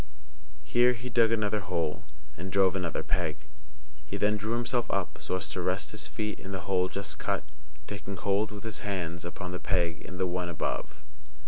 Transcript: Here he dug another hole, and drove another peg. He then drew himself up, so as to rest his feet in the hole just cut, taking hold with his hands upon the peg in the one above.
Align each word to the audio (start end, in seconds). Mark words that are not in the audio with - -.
Here 0.63 0.93
he 0.93 1.11
dug 1.11 1.31
another 1.31 1.59
hole, 1.59 2.05
and 2.35 2.51
drove 2.51 2.75
another 2.75 3.03
peg. 3.03 3.37
He 4.03 4.17
then 4.17 4.35
drew 4.35 4.53
himself 4.53 4.89
up, 4.89 5.19
so 5.21 5.35
as 5.35 5.47
to 5.49 5.61
rest 5.61 5.91
his 5.91 6.07
feet 6.07 6.39
in 6.39 6.51
the 6.51 6.61
hole 6.61 6.89
just 6.89 7.19
cut, 7.19 7.43
taking 7.85 8.15
hold 8.17 8.49
with 8.49 8.63
his 8.63 8.79
hands 8.79 9.23
upon 9.23 9.51
the 9.51 9.59
peg 9.59 10.01
in 10.01 10.17
the 10.17 10.25
one 10.25 10.49
above. 10.49 11.03